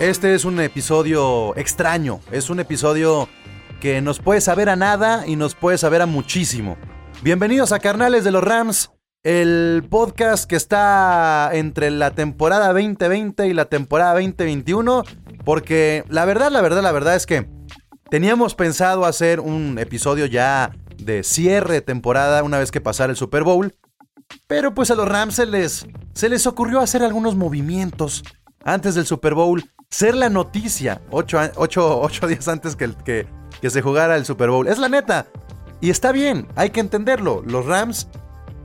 [0.00, 3.28] Este es un episodio extraño, es un episodio
[3.82, 6.78] que nos puede saber a nada y nos puede saber a muchísimo.
[7.20, 8.92] Bienvenidos a Carnales de los Rams,
[9.24, 15.04] el podcast que está entre la temporada 2020 y la temporada 2021,
[15.44, 17.46] porque la verdad, la verdad, la verdad es que
[18.08, 23.18] teníamos pensado hacer un episodio ya de cierre de temporada una vez que pasara el
[23.18, 23.76] Super Bowl,
[24.46, 28.22] pero pues a los Rams se les, se les ocurrió hacer algunos movimientos
[28.64, 33.26] antes del Super Bowl ser la noticia ocho, días antes que, que,
[33.60, 34.68] que se jugara el Super Bowl.
[34.68, 35.26] Es la neta.
[35.80, 37.42] Y está bien, hay que entenderlo.
[37.44, 38.08] Los Rams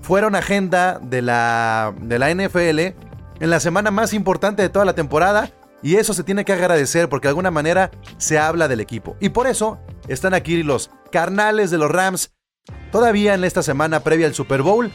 [0.02, 4.94] fueron agenda de la, de la NFL en la semana más importante de toda la
[4.94, 5.52] temporada.
[5.82, 9.16] Y eso se tiene que agradecer porque de alguna manera se habla del equipo.
[9.20, 12.34] Y por eso están aquí los carnales de los Rams
[12.92, 14.92] todavía en esta semana previa al Super Bowl.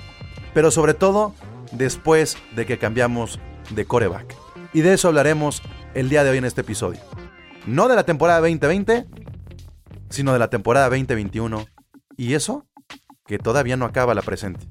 [0.54, 1.34] Pero sobre todo
[1.72, 3.40] después de que cambiamos
[3.70, 4.34] de coreback.
[4.72, 5.62] Y de eso hablaremos
[5.94, 7.00] el día de hoy en este episodio.
[7.66, 9.06] No de la temporada 2020,
[10.08, 11.66] sino de la temporada 2021.
[12.16, 12.66] Y eso
[13.26, 14.66] que todavía no acaba la presente.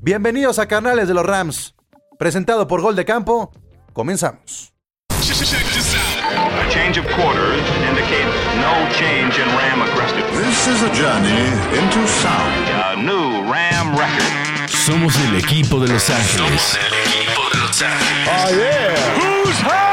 [0.00, 1.74] Bienvenidos a Canales de los Rams,
[2.18, 3.52] presentado por Gol de Campo.
[3.92, 4.72] Comenzamos.
[5.08, 10.46] A change of quarters indicates no change in Ram aggressiveness.
[10.46, 11.46] This is a journey
[11.78, 12.68] into sound.
[12.68, 14.68] A new Ram record.
[14.68, 16.60] Somos el equipo de Los Ángeles.
[16.60, 18.28] Somos el equipo de Los Ángeles.
[18.28, 19.44] Oh, yeah.
[19.44, 19.91] Whose house?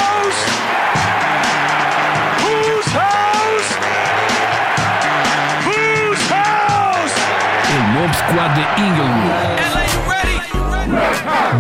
[8.30, 9.32] De Inglewood.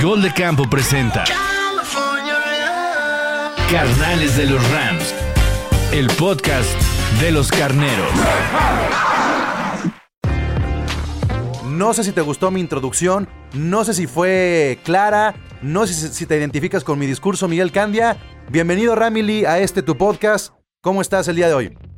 [0.03, 1.23] Gol de Campo presenta
[3.71, 5.15] Carnales de los Rams.
[5.91, 6.69] El podcast
[7.21, 8.11] de los carneros.
[11.65, 16.09] No sé si te gustó mi introducción, no sé si fue clara, no sé si,
[16.09, 18.17] si te identificas con mi discurso, Miguel Candia.
[18.51, 20.53] Bienvenido, Ramily, a este tu podcast.
[20.81, 21.88] ¿Cómo estás el día de hoy?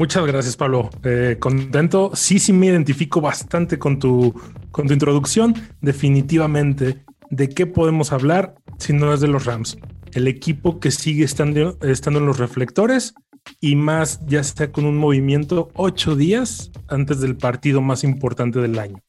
[0.00, 0.88] Muchas gracias, Pablo.
[1.04, 2.12] Eh, contento.
[2.14, 4.32] Sí, sí me identifico bastante con tu,
[4.70, 5.54] con tu introducción.
[5.82, 9.76] Definitivamente, ¿de qué podemos hablar si no es de los Rams?
[10.14, 13.12] El equipo que sigue estando, estando en los reflectores
[13.60, 18.78] y más ya sea con un movimiento ocho días antes del partido más importante del
[18.78, 19.02] año.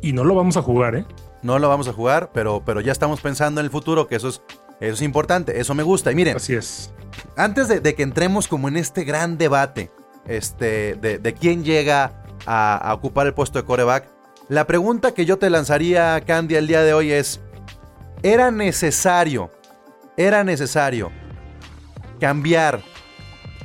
[0.00, 1.04] Y no lo vamos a jugar, ¿eh?
[1.42, 4.28] No lo vamos a jugar, pero, pero ya estamos pensando en el futuro, que eso
[4.30, 4.40] es,
[4.80, 6.10] eso es importante, eso me gusta.
[6.10, 6.94] Y miren, Así es.
[7.36, 9.90] antes de, de que entremos como en este gran debate
[10.28, 14.08] este, de, de quién llega a, a ocupar el puesto de coreback,
[14.48, 17.40] la pregunta que yo te lanzaría, Candy, el día de hoy es,
[18.22, 19.50] ¿era necesario,
[20.16, 21.10] era necesario
[22.20, 22.80] cambiar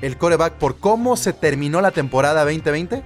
[0.02, 3.04] el coreback por cómo se terminó la temporada 2020?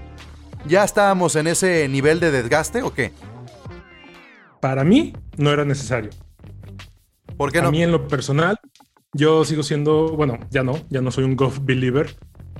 [0.67, 3.13] ¿Ya estábamos en ese nivel de desgaste o qué?
[4.59, 6.09] Para mí no era necesario.
[7.37, 7.71] ¿Por qué A no?
[7.71, 8.57] mí en lo personal,
[9.13, 12.15] yo sigo siendo, bueno, ya no, ya no soy un Goff believer,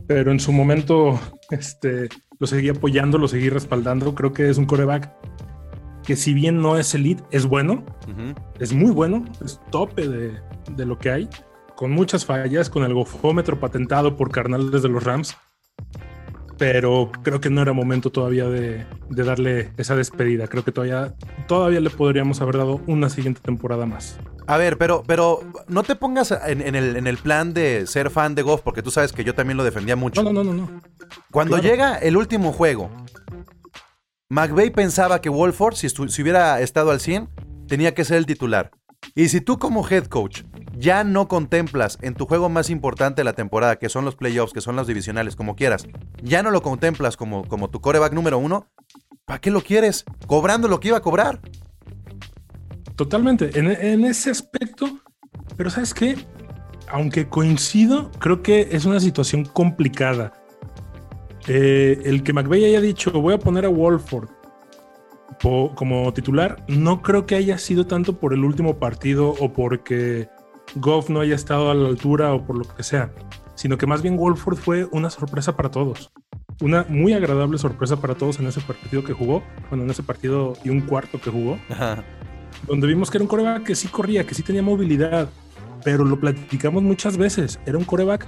[0.08, 1.20] pero en su momento
[1.52, 2.10] este,
[2.40, 4.16] lo seguí apoyando, lo seguí respaldando.
[4.16, 5.12] Creo que es un coreback
[6.04, 7.86] que si bien no es elite, es bueno,
[8.60, 10.40] es muy bueno, es tope de,
[10.72, 11.30] de lo que hay,
[11.76, 15.36] con muchas fallas, con el gofómetro patentado por carnales de los Rams,
[16.58, 20.48] pero creo que no era momento todavía de, de darle esa despedida.
[20.48, 21.14] Creo que todavía,
[21.48, 24.20] todavía le podríamos haber dado una siguiente temporada más.
[24.48, 28.10] A ver, pero, pero no te pongas en, en el, en el plan de ser
[28.10, 30.24] fan de Goff, porque tú sabes que yo también lo defendía mucho.
[30.24, 30.82] No, no, no, no.
[31.32, 31.70] Cuando claro.
[31.70, 32.90] llega el último juego,
[34.30, 37.30] McVay pensaba que Wolford, si, si hubiera estado al 100,
[37.68, 38.72] tenía que ser el titular.
[39.16, 40.44] Y si tú como head coach
[40.78, 44.54] ya no contemplas en tu juego más importante de la temporada, que son los playoffs,
[44.54, 45.88] que son los divisionales, como quieras,
[46.22, 48.68] ya no lo contemplas como, como tu coreback número uno,
[49.26, 50.06] ¿para qué lo quieres?
[50.28, 51.40] Cobrando lo que iba a cobrar.
[52.96, 55.00] Totalmente, en, ese aspecto,
[55.56, 56.18] pero ¿sabes qué?
[56.90, 60.34] Aunque coincido, creo que es una situación complicada.
[61.48, 64.30] Eh, el que McVeigh haya dicho, voy a poner a Wolford
[65.76, 70.28] como titular, no creo que haya sido tanto por el último partido o porque
[70.80, 73.12] Goff no haya estado a la altura o por lo que sea,
[73.56, 76.12] sino que más bien Wolford fue una sorpresa para todos.
[76.62, 80.54] Una muy agradable sorpresa para todos en ese partido que jugó, bueno, en ese partido
[80.64, 81.58] y un cuarto que jugó
[82.68, 85.30] donde vimos que era un coreback que sí corría, que sí tenía movilidad,
[85.84, 87.60] pero lo platicamos muchas veces.
[87.68, 88.26] Era un coreback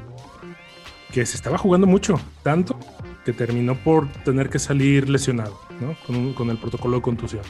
[1.12, 2.78] que se estaba jugando mucho, tanto
[3.25, 5.96] que terminó por tener que salir lesionado, ¿no?
[6.06, 7.42] Con, un- con el protocolo de contusión.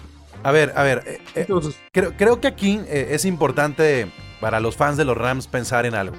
[0.43, 4.59] A ver, a ver, eh, eh, Entonces, Creo, creo que aquí eh, es importante para
[4.59, 6.15] los fans de los Rams pensar en algo.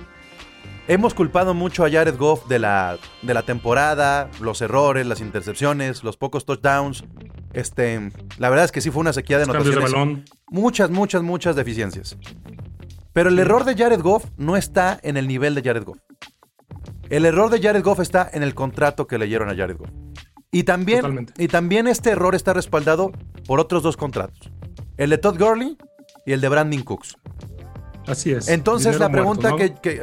[0.88, 6.02] Hemos culpado mucho a Jared Goff de la, de la temporada, los errores, las intercepciones,
[6.02, 7.04] los pocos touchdowns.
[7.52, 9.92] Este, la verdad es que sí fue una sequía de de anotaciones.
[9.92, 10.24] balón.
[10.48, 12.16] Muchas, muchas, muchas deficiencias.
[13.12, 15.98] Pero el error de Jared Goff no está en el nivel de Jared Goff.
[17.08, 19.90] El error de Jared Goff está en el contrato que leyeron a Jared Goff.
[20.52, 21.32] Y también, Totalmente.
[21.38, 23.12] y también este error está respaldado
[23.46, 24.50] por otros dos contratos.
[24.96, 25.76] El de Todd Gurley
[26.26, 27.16] y el de Brandon Cooks.
[28.06, 28.48] Así es.
[28.48, 30.02] Entonces la pregunta muerto, que, que-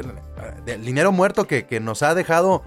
[0.64, 2.62] del dinero muerto que, que nos ha dejado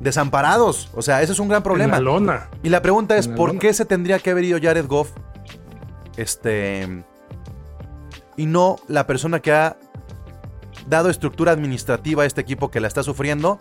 [0.00, 0.90] desamparados.
[0.94, 1.96] O sea, ese es un gran problema.
[1.96, 2.50] En la lona.
[2.62, 3.60] Y la pregunta es, la ¿por lona.
[3.60, 5.10] qué se tendría que haber ido Jared Goff?
[6.16, 7.04] Este.
[8.36, 9.76] Y no la persona que ha
[10.86, 13.58] dado estructura administrativa a este equipo que la está sufriendo.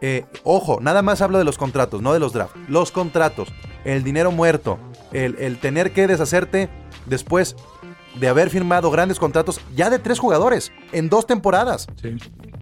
[0.00, 2.56] Eh, ojo, nada más hablo de los contratos, no de los drafts.
[2.68, 3.48] Los contratos,
[3.84, 4.78] el dinero muerto,
[5.12, 6.68] el, el tener que deshacerte
[7.06, 7.56] después
[8.20, 11.86] de haber firmado grandes contratos ya de tres jugadores en dos temporadas.
[12.00, 12.16] Sí.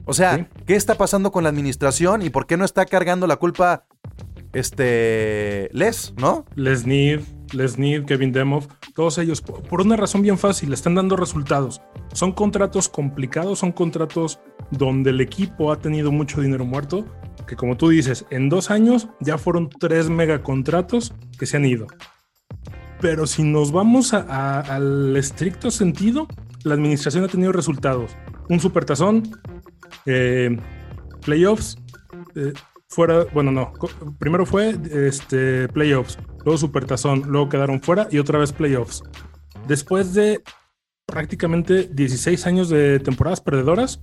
[0.04, 0.46] O sea, Sí.
[0.66, 3.84] ¿qué está pasando con la administración y por qué no está cargando la culpa
[4.52, 6.44] este Les, ¿no?
[6.54, 7.20] Les Need,
[7.52, 11.80] Les Need, Kevin Demov, todos ellos, por por una razón bien fácil, están dando resultados.
[12.12, 17.04] Son contratos complicados, son contratos donde el equipo ha tenido mucho dinero muerto,
[17.46, 21.86] que como tú dices, en dos años ya fueron tres megacontratos que se han ido.
[23.08, 26.26] Pero si nos vamos al estricto sentido,
[26.64, 28.16] la administración ha tenido resultados.
[28.48, 29.30] Un supertazón,
[30.06, 30.58] eh,
[31.24, 31.76] playoffs,
[32.34, 32.52] eh,
[32.88, 33.72] fuera, bueno, no,
[34.18, 39.04] primero fue este, playoffs, luego supertazón, luego quedaron fuera y otra vez playoffs.
[39.68, 40.42] Después de
[41.06, 44.02] prácticamente 16 años de temporadas perdedoras,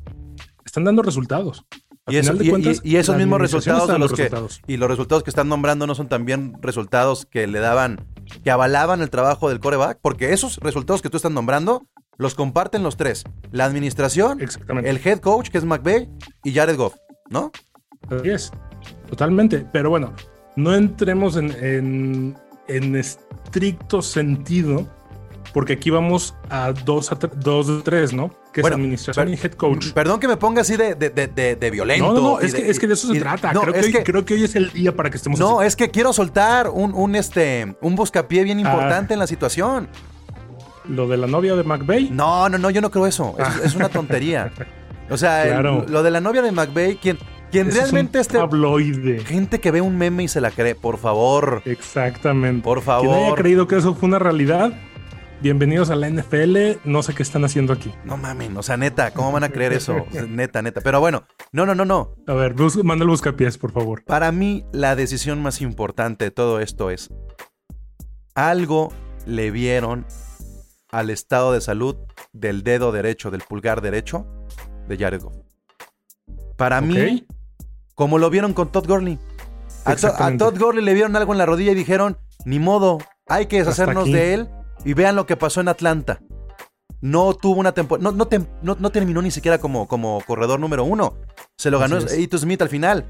[0.63, 1.65] están dando resultados.
[2.07, 4.61] Y, eso- esos mismos resultados de los que resultados.
[4.67, 8.05] y los resultados que están nombrando no son también resultados que le daban
[8.43, 11.85] que avalaban el trabajo del coreback, porque esos resultados que tú estás nombrando
[12.17, 14.39] los comparten los tres, la administración,
[14.85, 16.09] el head coach que es McVay
[16.43, 16.95] y Jared Goff,
[17.29, 17.51] ¿no?
[18.09, 18.51] Así es,
[19.09, 19.65] totalmente.
[19.71, 20.13] Pero bueno,
[20.55, 24.87] no entremos en, en- en estricto sentido,
[25.53, 28.31] porque aquí vamos a dos, a dos de tres, ¿no?
[28.51, 29.91] Que Bueno, es administración per- y head coach.
[29.93, 32.13] Perdón que me ponga así de, de, de- violento.
[32.13, 33.53] No, no, es que, es que de eso se y- trata.
[33.53, 35.59] no, creo, que hoy, que- creo que hoy es el día para que estemos No,
[35.59, 35.67] así.
[35.67, 38.61] es que quiero soltar un, un, este, un buscapié bien Ah.
[38.61, 39.87] importante en la situación.
[40.85, 42.09] Lo de la novia de McVeigh.
[42.11, 43.35] No, no, no, yo no creo eso.
[43.39, 43.55] Es, Ah.
[43.63, 44.51] es una tontería.
[45.09, 47.17] O sea, el- lo de la novia de McVeigh, quien,
[47.51, 48.37] quien Ese es un realmente este.
[48.37, 49.19] tabloide.
[49.25, 51.61] Gente que ve un meme y se la cree, por favor.
[51.65, 52.63] Exactamente.
[52.63, 53.37] Por Quien haya favor.
[53.37, 54.73] creído que eso fue una realidad,
[55.43, 56.79] bienvenidos a la NFL.
[56.85, 57.93] No sé qué están haciendo aquí.
[58.05, 60.05] No mamen, o sea, neta, ¿cómo van a creer eso?
[60.29, 60.79] neta, neta.
[60.79, 62.15] Pero bueno, no, no, no, no.
[62.27, 64.03] A ver, bus manda el buscapiés, por favor.
[64.05, 67.09] Para mí, la decisión más importante de todo esto es:
[68.33, 68.93] algo
[69.25, 70.05] le vieron
[70.91, 71.97] al estado de salud
[72.31, 74.25] del dedo derecho, del pulgar derecho
[74.87, 75.35] de Jared Goff.
[76.55, 77.27] Para mí,
[77.95, 79.19] como lo vieron con Todd Gurley.
[79.83, 80.37] A, To- a.
[80.37, 84.05] Todd Gurley le vieron algo en la rodilla y dijeron: ni modo, hay que deshacernos
[84.09, 84.49] de él.
[84.85, 86.19] Y vean lo que pasó en Atlanta.
[87.01, 88.09] No tuvo una temporada.
[88.09, 91.15] No, no, tem- no- no terminó ni siquiera como, como corredor número uno.
[91.57, 92.17] Se lo ganó Así es.
[92.19, 93.05] Ito Smith al final.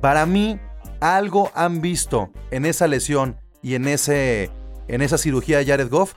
[0.00, 0.58] Para mí,
[1.00, 4.50] algo han visto en esa lesión y en, ese,
[4.86, 6.14] en esa cirugía de Jared Goff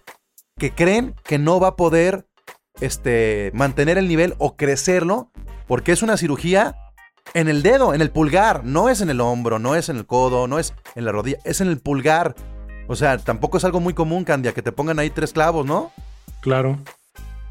[0.60, 2.28] que creen que no va a poder
[2.80, 5.32] este, mantener el nivel o crecerlo
[5.68, 6.76] porque es una cirugía
[7.34, 8.64] en el dedo, en el pulgar.
[8.66, 11.38] No es en el hombro, no es en el codo, no es en la rodilla,
[11.46, 12.36] es en el pulgar.
[12.92, 15.92] O sea, tampoco es algo muy común, Candia, que te pongan ahí tres clavos, ¿no?
[16.42, 16.78] Claro.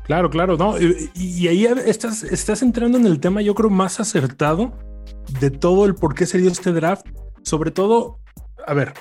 [0.05, 0.79] Claro, claro, no.
[0.79, 4.73] Y, y ahí estás, estás entrando en el tema, yo creo, más acertado
[5.41, 7.07] de todo el por qué se dio este draft.
[7.43, 8.19] Sobre todo,
[8.67, 8.93] a ver,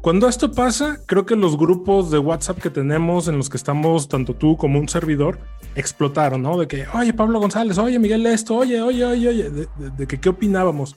[0.00, 4.08] cuando esto pasa, creo que los grupos de WhatsApp que tenemos, en los que estamos
[4.08, 5.38] tanto tú como un servidor,
[5.76, 6.58] explotaron, ¿no?
[6.58, 10.06] De que, oye, Pablo González, oye, Miguel esto, oye, oye, oye, oye, de, de- de
[10.08, 10.96] que qué opinábamos.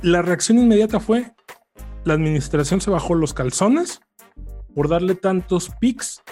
[0.00, 1.32] La reacción inmediata fue,
[2.04, 4.00] la administración se bajó los calzones
[4.74, 6.22] por darle tantos picks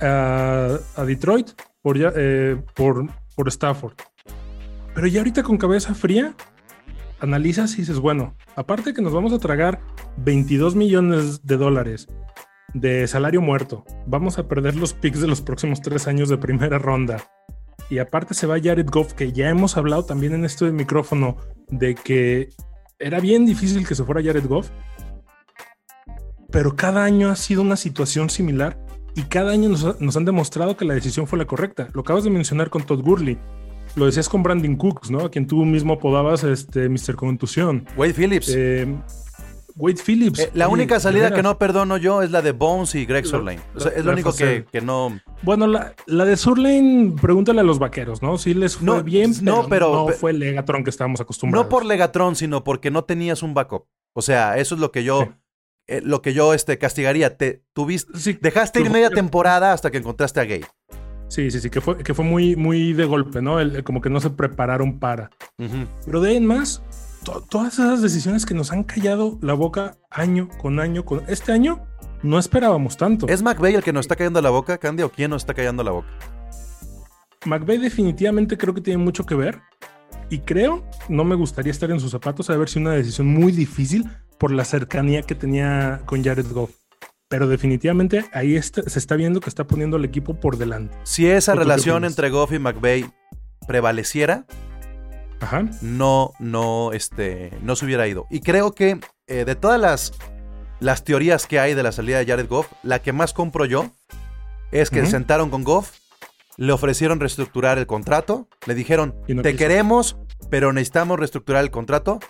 [0.00, 3.94] a, Detroit por, ya, eh, por, por Stafford.
[4.94, 6.34] Pero ya ahorita con cabeza fría,
[7.20, 9.80] analizas y dices, bueno, aparte que nos vamos a tragar
[10.18, 12.08] 22 millones de dólares
[12.74, 16.78] de salario muerto, vamos a perder los picks de los próximos tres años de primera
[16.78, 17.22] ronda.
[17.90, 21.36] Y aparte se va Jared Goff, que ya hemos hablado también en este micrófono
[21.68, 22.48] de que
[23.02, 24.70] era bien difícil que se fuera Jared Goff.
[26.50, 28.78] Pero cada año ha sido una situación similar
[29.14, 31.88] y cada año nos, ha- nos han demostrado que la decisión fue la correcta.
[31.94, 33.38] Lo acabas de mencionar con Todd Gurley.
[33.96, 35.20] Lo decías con Brandon Cooks, ¿no?
[35.20, 37.14] A quien tú mismo apodabas este Mr.
[37.16, 37.86] Contusión.
[37.96, 38.52] Wade Phillips.
[38.54, 38.86] Eh,
[39.76, 40.38] Wade Phillips.
[40.40, 43.24] Eh, la Oye, única salida que no perdono yo es la de Bones y Greg.
[43.26, 43.52] O sea, la-
[43.96, 45.18] es lo único que, que no.
[45.42, 48.38] Bueno, la, la de Surlane, pregúntale a los vaqueros, ¿no?
[48.38, 51.66] Sí les fue No, bien, no, pero, pero- no fue el Legatron que estábamos acostumbrados.
[51.66, 53.86] No por Legatron, sino porque no tenías un backup.
[54.14, 55.22] O sea, eso es lo que yo.
[55.22, 55.28] Sí.
[55.88, 57.36] eh, lo que yo este, castigaría.
[57.36, 58.16] Te tuviste.
[58.18, 60.66] Sí, Dejaste ir media temporada hasta que encontraste a Gabe.
[61.28, 63.58] Sí, sí, sí, que fue, que fue muy, muy de golpe, ¿no?
[63.58, 65.30] El- el como que no se prepararon para.
[66.04, 66.82] Pero de ahí en más,
[67.24, 71.22] to- todas esas decisiones que nos han callado la boca año con año con.
[71.28, 71.84] Este año
[72.22, 73.26] no esperábamos tanto.
[73.28, 75.82] ¿Es McVeigh el que nos está cayendo la boca, Candy, o quién nos está callando
[75.82, 76.08] la boca?
[77.44, 79.60] McVeigh definitivamente creo que tiene mucho que ver.
[80.30, 83.52] Y creo, no me gustaría estar en sus zapatos, a ver si una decisión muy
[83.52, 86.70] difícil por la cercanía que tenía con Jared Goff.
[87.28, 90.96] Pero definitivamente ahí está- se está viendo que está poniendo al equipo por delante.
[91.02, 93.10] Si esa ¿O tú qué relación entre Goff y McVeigh
[93.66, 94.46] prevaleciera,
[95.42, 95.64] Ajá.
[95.82, 98.26] no, no, este, no se hubiera ido.
[98.30, 100.12] Y creo que eh, de todas las,
[100.80, 103.90] las teorías que hay de la salida de Jared Goff, la que más compro yo
[104.70, 105.92] es que sentaron con Goff,
[106.56, 109.58] le ofrecieron reestructurar el contrato, le dijeron, no te quiso.
[109.58, 110.16] queremos,
[110.50, 112.20] pero necesitamos reestructurar el contrato.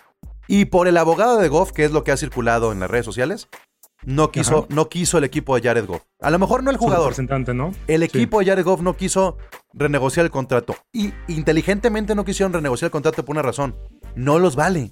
[0.47, 3.05] Y por el abogado de Goff, que es lo que ha circulado en las redes
[3.05, 3.47] sociales,
[4.05, 4.67] no quiso, Ajá.
[4.69, 6.01] no quiso el equipo de Jared Goff.
[6.21, 7.71] A lo mejor no el jugador, representante, ¿no?
[7.87, 8.05] el Sí.
[8.05, 9.37] equipo de Jared Goff no quiso
[9.73, 10.75] renegociar el contrato.
[10.91, 13.75] Y inteligentemente no quisieron renegociar el contrato por una razón.
[14.15, 14.91] No los vale.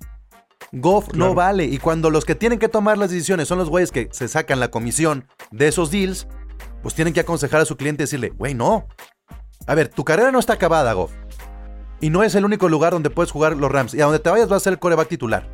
[0.71, 1.65] Goff no vale.
[1.65, 4.59] Y cuando los que tienen que tomar las decisiones son los güeyes que se sacan
[4.59, 6.27] la comisión de esos deals,
[6.81, 8.87] pues tienen que aconsejar a su cliente y decirle, güey, no.
[9.67, 11.11] A ver, tu carrera no está acabada, Goff.
[11.99, 13.93] Y no es el único lugar donde puedes jugar los Rams.
[13.93, 15.47] Y a donde te vayas vas a ser el coreback titular.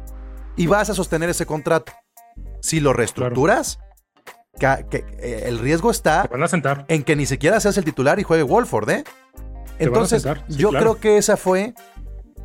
[0.55, 1.91] Y vas a sostener ese contrato.
[2.67, 3.79] Si lo reestructuras,
[4.59, 6.85] que, eh, el riesgo está Te van a sentar.
[6.89, 9.03] en que ni siquiera seas el titular y juegue Wolford, ¿eh?
[9.79, 10.83] Entonces, sentar, sí, yo claro.
[10.83, 11.73] creo que esa fue,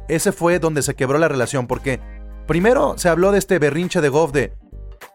[0.09, 1.99] ese fue donde se quebró la relación, porque
[2.47, 4.53] primero se habló de este berrinche de Goff de,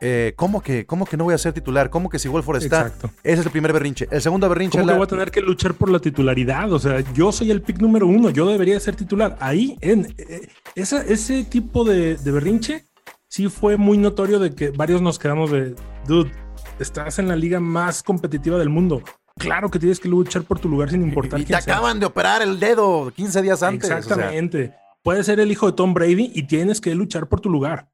[0.01, 1.89] eh, ¿cómo que, cómo que no voy a ser titular?
[1.89, 2.81] ¿Cómo que si Wolford está?
[2.81, 3.09] Exacto.
[3.23, 4.07] Ese es el primer berrinche.
[4.11, 6.71] El segundo berrinche ¿Cómo es que voy a tener que luchar por la titularidad?
[6.73, 9.37] O sea, yo soy el pick número uno, yo debería ser titular.
[9.39, 12.85] Ahí, en eh, esa- ese tipo de, de berrinche,
[13.29, 16.31] sí fue muy notorio de que varios nos quedamos de, dude,
[16.79, 19.01] estás en la liga más competitiva del mundo.
[19.37, 21.75] Claro que tienes que luchar por tu lugar sin importar y te quién sea.
[21.75, 23.85] acaban de operar el dedo 15 días antes.
[23.85, 23.97] o sea.
[23.99, 24.73] Exactamente.
[25.03, 27.89] Puedes ser el hijo de Tom Brady y tienes que luchar por tu lugar.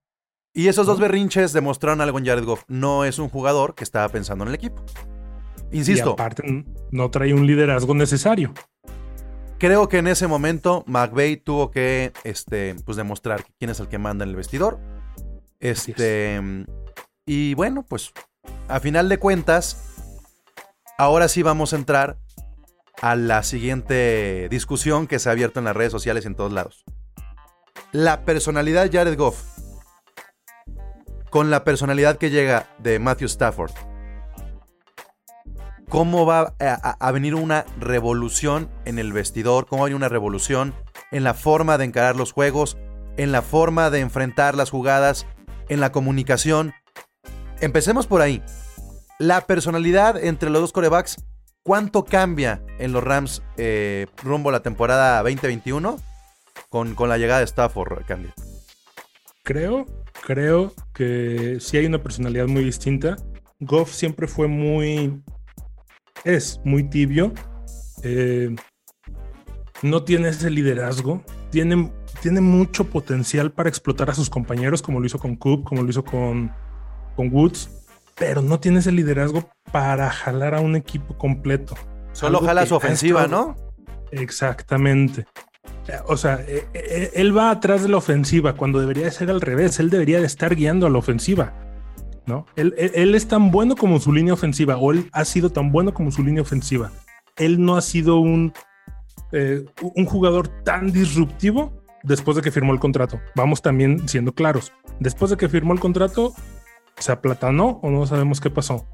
[0.56, 2.63] y esos dos berrinches demostraron algo en Jared Goff.
[2.68, 4.84] No es un jugador que estaba pensando en el equipo.
[5.72, 8.54] Y Insisto, aparte, n- no trae un liderazgo necesario.
[9.58, 13.98] Creo que en ese momento McVeigh tuvo que este, pues demostrar quién es el que
[13.98, 14.80] manda en el vestidor.
[15.63, 16.41] Este,
[17.25, 18.12] y bueno, pues
[18.67, 19.77] a final de cuentas,
[20.98, 22.17] ahora sí vamos a entrar
[23.01, 26.84] a la siguiente discusión que se ha abierto en las redes sociales en todos lados.
[27.93, 29.41] La personalidad de Jared Goff
[31.29, 33.72] con la personalidad que llega de Matthew Stafford.
[35.89, 39.65] ¿Cómo va a, a- a venir una revolución en el vestidor?
[39.67, 40.74] ¿Cómo hay una revolución
[41.12, 42.77] en la forma de encarar los juegos?
[43.15, 45.25] En la forma de enfrentar las jugadas?
[45.70, 46.74] En la comunicación?
[47.62, 48.41] Empecemos por ahí.
[49.20, 51.24] La personalidad entre los dos corebacks,
[51.63, 56.00] ¿cuánto cambia en los Rams eh, rumbo a la temporada 2021
[56.70, 58.29] con, con la llegada de Stafford, Candy?
[59.43, 59.86] Creo,
[60.25, 63.17] creo que sí hay una personalidad muy distinta.
[63.60, 65.22] Goff siempre fue muy.
[66.24, 67.34] Es muy tibio.
[68.03, 68.55] Eh,
[69.82, 71.24] no tiene ese liderazgo.
[71.50, 71.91] Tiene,
[72.24, 75.89] tiene mucho potencial para explotar a sus compañeros, como lo hizo con Coop, como lo
[75.89, 76.51] hizo con,
[77.18, 77.70] con Woods.
[78.15, 81.75] Pero no tiene ese liderazgo para jalar a un equipo completo.
[82.13, 83.56] Solo Algo jala su ofensiva, ¿no?
[84.12, 85.25] Exactamente.
[86.08, 89.42] O sea, eh, eh, él va atrás de la ofensiva cuando debería de ser al
[89.42, 89.80] revés.
[89.82, 91.53] Él debería de estar guiando a la ofensiva.
[92.25, 92.46] ¿no?
[92.56, 95.74] Él, él- él es tan bueno como su línea ofensiva, o él ha sido tan
[95.74, 96.89] bueno como su línea ofensiva.
[97.36, 98.53] Él no ha sido un,
[99.34, 103.19] eh, un jugador tan disruptivo después de que firmó el contrato.
[103.36, 104.72] Vamos también siendo claros.
[105.00, 106.33] Después de que firmó el contrato,
[106.98, 108.86] se aplatanó o no sabemos qué pasó.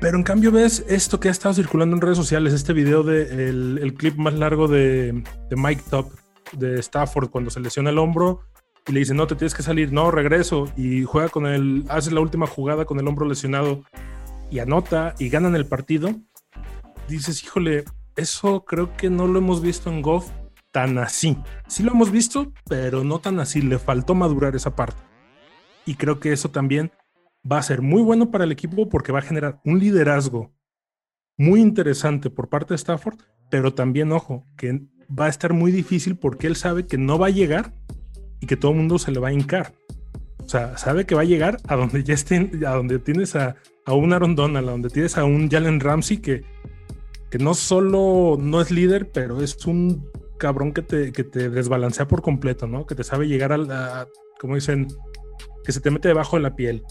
[0.00, 3.48] Pero en cambio ves esto que ha estado circulando en redes sociales, este video de
[3.48, 6.10] el, clip más largo de, de Mike Top
[6.52, 8.40] de Stafford cuando se lesiona el hombro
[8.88, 12.10] y le dice, no, te tienes que salir, no, regreso y juega con el, hace
[12.10, 13.84] la última jugada con el hombro lesionado
[14.50, 16.10] y anota y ganan el partido.
[17.08, 17.84] Dices, híjole,
[18.16, 20.30] eso creo que no lo hemos visto en Goff
[20.72, 21.36] tan así.
[21.68, 25.00] Sí lo hemos visto, pero no tan así, le faltó madurar esa parte.
[25.86, 26.90] Y creo que eso también
[27.50, 30.52] va a ser muy bueno para el equipo porque va a generar un liderazgo
[31.36, 33.18] muy interesante por parte de Stafford,
[33.50, 37.26] pero también, ojo, que va a estar muy difícil porque él sabe que no va
[37.26, 37.74] a llegar
[38.40, 39.74] y que todo el mundo se le va a hincar.
[40.44, 43.56] O sea, sabe que va a llegar a donde ya estén, a donde tienes a,
[43.84, 46.44] a un Aaron Donald, a donde tienes a un Jalen Ramsey que,
[47.30, 50.08] que no solo no es líder, pero es un
[50.42, 52.84] cabrón que te, que te desbalancea por completo, ¿no?
[52.84, 54.08] Que te sabe llegar a, la,
[54.40, 54.88] como dicen,
[55.64, 56.82] que se te mete debajo de la piel.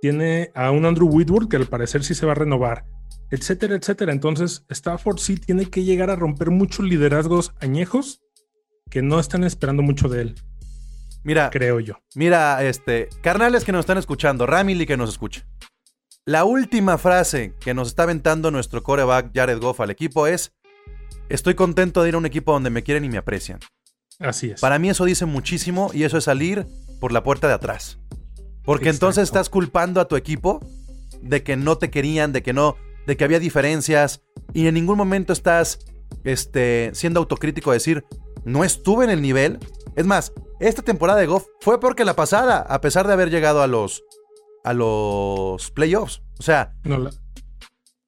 [0.00, 2.86] Tiene a un Andrew Whitworth que al parecer sí se va a renovar.
[3.30, 4.12] etcétera, etcétera.
[4.12, 8.22] Entonces, Stafford sí tiene que llegar a romper muchos liderazgos añejos
[8.90, 10.34] que no están esperando mucho de él,
[11.22, 11.94] Mira, creo yo.
[12.14, 15.46] mira, este, carnales que nos están escuchando, Ramily que nos escucha.
[16.26, 20.52] La última frase que nos está aventando nuestro coreback Jared Goff al equipo es:
[21.28, 23.60] Estoy contento de ir a un equipo donde me quieren y me aprecian.
[24.18, 24.60] Así es.
[24.60, 26.66] Para mí eso dice muchísimo y eso es salir
[27.00, 27.98] por la puerta de atrás.
[28.64, 30.60] Porque entonces estás culpando a tu equipo
[31.20, 32.76] de que no te querían, de que no,
[33.06, 35.80] de que había diferencias y en ningún momento estás
[36.24, 38.04] este, siendo autocrítico de decir,
[38.44, 39.58] no estuve en el nivel.
[39.96, 43.62] Es más, esta temporada de Goff fue porque la pasada, a pesar de haber llegado
[43.62, 44.02] a los
[44.64, 46.22] a los playoffs.
[46.38, 47.10] O sea, No, la,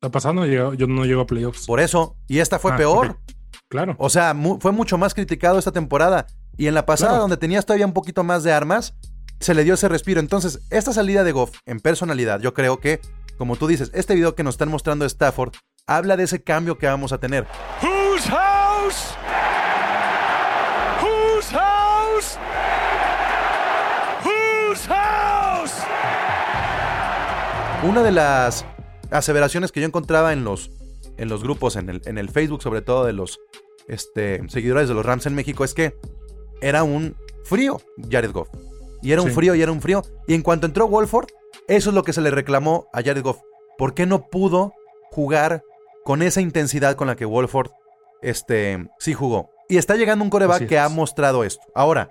[0.02, 1.66] la pasada no llegó, yo no llego a playoffs.
[1.66, 3.18] por eso, y esta fue Ah, peor.
[3.68, 3.96] Claro.
[3.98, 6.26] O sea, mu- fue mucho más criticado esta temporada.
[6.56, 7.22] Y en la pasada, Claro.
[7.22, 8.94] donde tenías todavía un poquito más de armas,
[9.40, 10.20] se le dio ese respiro.
[10.20, 13.00] Entonces, esta salida de Goff en personalidad, yo creo que,
[13.38, 15.52] como tú dices, este video que nos están mostrando de Stafford
[15.86, 17.46] habla de ese cambio que vamos a tener.
[17.82, 19.14] Whose house?
[21.02, 22.38] Whose house?
[24.24, 25.72] Whose house?
[27.82, 28.64] Una de las
[29.10, 30.70] aseveraciones que yo encontraba en los,
[31.16, 33.38] en los grupos, en el, en el Facebook, sobre todo de los
[33.88, 35.94] este, seguidores de los Rams en México, es que
[36.60, 38.48] era un frío Jared Goff.
[39.02, 39.34] Y era un Sí.
[39.34, 40.02] frío y era un frío.
[40.26, 41.28] Y en cuanto entró Wolford,
[41.68, 43.38] eso es lo que se le reclamó a Jared Goff.
[43.78, 44.72] ¿Por qué no pudo
[45.10, 45.62] jugar
[46.04, 47.70] con esa intensidad con la que Wolford
[48.22, 49.50] este, sí jugó?
[49.68, 51.62] Y está llegando un coreback que ha mostrado esto.
[51.74, 52.10] Ahora,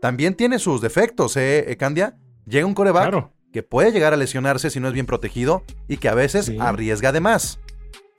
[0.00, 2.16] también tiene sus defectos, ¿eh, eh, Candia?
[2.46, 3.32] Llega un coreback Claro.
[3.56, 6.58] Que puede llegar a lesionarse si no es bien protegido y que a veces Sí.
[6.60, 7.58] arriesga de más.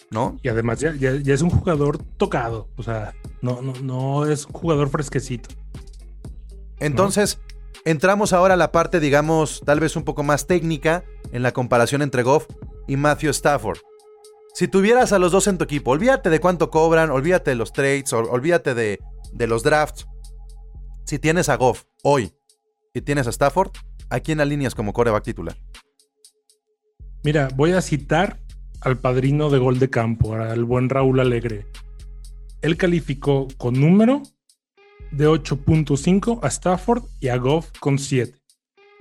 [0.09, 0.39] ¿No?
[0.41, 2.69] Y además ya, ya- ya es un jugador tocado.
[2.75, 3.13] O sea,
[3.43, 5.49] no, no, no es un jugador fresquecito.
[6.79, 7.39] Entonces,
[7.85, 12.01] entramos ahora a la parte, digamos, tal vez un poco más técnica en la comparación
[12.01, 12.47] entre Goff
[12.87, 13.77] y Matthew Stafford.
[14.55, 17.73] Si tuvieras a los dos en tu equipo, olvídate de cuánto cobran, olvídate de los
[17.73, 18.99] trades, ol- olvídate de,
[19.33, 20.07] de los drafts.
[21.05, 22.33] Si tienes a Goff hoy
[22.93, 23.71] y tienes a Stafford,
[24.09, 25.57] ¿a quién alineas como coreback titular?
[27.23, 28.39] Mira, voy a citar
[28.81, 31.65] al padrino de gol de campo, al buen Raúl Alegre.
[32.61, 34.21] Él calificó con número
[35.11, 38.33] de 8.5 a Stafford y a Goff con 7.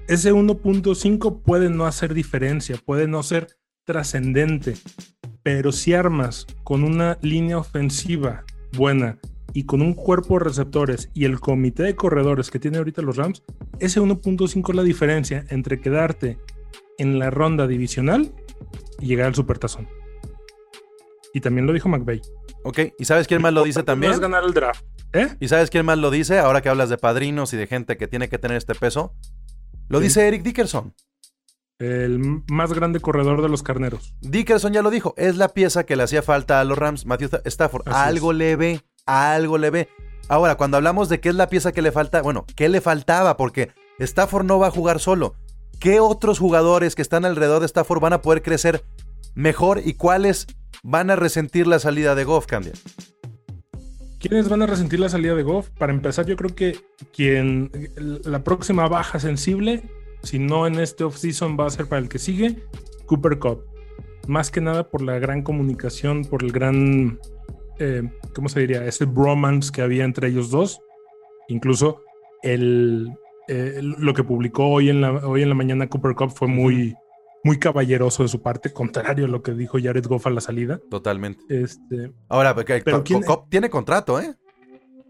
[0.09, 3.49] Ese 1.5 puede no hacer diferencia, puede no ser
[3.85, 4.75] trascendente,
[5.43, 9.19] pero si armas con una línea ofensiva buena
[9.57, 13.17] y con un cuerpo de receptores y el comité de corredores que tiene ahorita los
[13.17, 13.43] Rams,
[13.79, 16.39] ese 1.5 es la diferencia entre quedarte
[16.99, 18.35] en la ronda divisional
[19.01, 19.89] y llegar al supertazón.
[21.33, 22.21] Y también lo dijo McVeigh.
[22.65, 22.81] ¿Ok?
[22.99, 24.13] ¿Y sabes quién más lo dice No también?
[24.13, 24.85] es ganar el draft.
[25.15, 25.29] ¿Eh?
[25.41, 26.39] ¿Y sabes quién más lo dice?
[26.39, 29.15] Ahora que hablas de padrinos y de gente que tiene que tener este peso.
[29.89, 30.05] Lo Sí.
[30.05, 30.95] dice Eric Dickerson.
[31.79, 34.15] El más grande corredor de los carneros.
[34.21, 37.29] Dickerson ya lo dijo, es la pieza que le hacía falta a los Rams, Matthew
[37.29, 37.83] Sta- Stafford.
[37.89, 38.39] Así algo es.
[38.39, 39.89] le ve, algo le ve.
[40.29, 43.37] Ahora, cuando hablamos de qué es la pieza que le falta, bueno, ¿qué le faltaba?
[43.37, 45.35] Porque Stafford no va a jugar solo.
[45.79, 48.85] ¿Qué otros jugadores que están alrededor de Stafford van a poder crecer
[49.35, 50.47] mejor y cuáles
[50.83, 52.73] van a resentir la salida de Goff, Candia?
[54.19, 55.69] ¿Quiénes van a resentir la salida de Goff?
[55.71, 56.79] Para empezar, yo creo que
[57.13, 57.71] quien
[58.25, 59.83] la próxima baja sensible,
[60.23, 62.65] si no en este offseason, va a ser para el que sigue,
[63.07, 63.65] Cooper Cup.
[64.27, 67.21] Más que nada por la gran comunicación, por el gran,
[67.79, 68.03] eh,
[68.35, 68.85] ¿cómo se diría?
[68.87, 70.81] Ese bromance que había entre ellos dos.
[71.49, 72.03] Incluso
[72.43, 73.13] el,
[73.49, 76.95] eh, lo que publicó hoy en la, hoy en la mañana Cooper Cup fue muy,
[77.45, 80.81] muy caballeroso de su parte, contrario a lo que dijo Jared Goff a la salida.
[80.91, 81.43] Totalmente.
[81.49, 84.35] Este, Ahora, porque Pero quién- Cobb tiene contrato, ¿eh?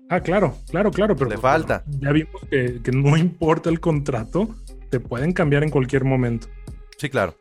[0.09, 1.83] Ah, claro, claro, claro, pero Le falta.
[2.01, 4.55] ya vimos que, que no importa el contrato,
[4.89, 6.47] te pueden cambiar en cualquier momento.
[6.99, 7.35] Sí, claro.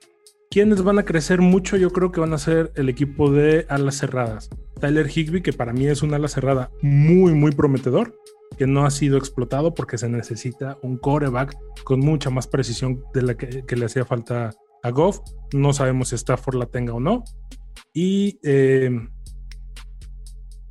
[0.55, 1.75] ¿Quiénes van a crecer mucho?
[1.75, 4.49] Yo creo que van a ser el equipo de alas cerradas.
[4.79, 8.17] Tyler Higby, que para mí es un ala cerrada muy, muy prometedor,
[8.57, 13.23] que no ha sido explotado porque se necesita un coreback con mucha más precisión de
[13.23, 15.19] la que, que le hacía falta a Goff.
[15.51, 17.25] No sabemos si Stafford la tenga o no.
[17.93, 18.97] Y eh,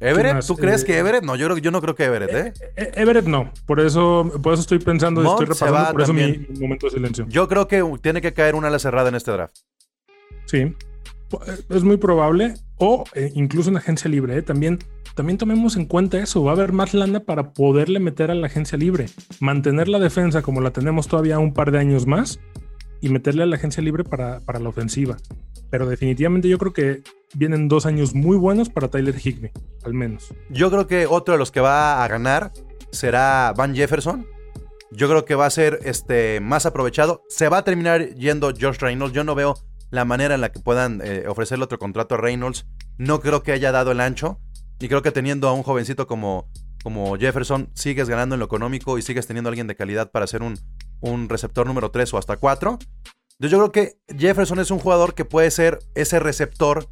[0.01, 0.47] ¿Everett?
[0.47, 1.25] ¿Tú crees Eh, que Everett?
[1.25, 2.53] No, yo, no creo que Everett, ¿eh?
[2.77, 6.47] E- Everett no, por eso, por eso estoy pensando, Mont estoy va por eso mi
[6.59, 7.27] momento de silencio.
[7.29, 9.57] Yo creo que tiene que caer una ala cerrada en este draft.
[10.55, 10.73] Sí,
[11.69, 14.37] es muy probable, o eh, incluso en agencia libre.
[14.37, 14.43] ¿eh?
[14.43, 14.79] También,
[15.17, 18.47] también tomemos en cuenta eso, va a haber más lana para poderle meter a la
[18.47, 19.07] agencia libre,
[19.41, 22.39] mantener la defensa como la tenemos todavía un par de años más
[23.01, 25.17] y meterle a la agencia libre para, para la ofensiva.
[25.71, 27.03] Pero definitivamente yo creo que
[27.35, 29.51] vienen dos años muy buenos para Tyler Higby,
[29.83, 30.33] al menos.
[30.51, 32.53] Yo creo que otro de los que va a ganar
[32.93, 34.25] será Van Jefferson.
[34.93, 37.25] Yo creo que va a ser este, más aprovechado.
[37.29, 39.13] Se va a terminar yendo Josh Reynolds.
[39.13, 39.57] Yo no veo
[39.95, 42.67] la manera en la que puedan eh, ofrecerle otro contrato a Reynolds.
[42.99, 44.41] No creo que haya dado el ancho.
[44.81, 46.51] Y creo que teniendo a un jovencito como,
[46.83, 50.27] como Jefferson, sigues ganando en lo económico y sigues teniendo a alguien de calidad para
[50.27, 50.59] ser un,
[51.01, 52.79] un receptor número 3 o hasta 4.
[53.39, 56.89] Yo, yo creo que Jefferson es un jugador que puede ser ese receptor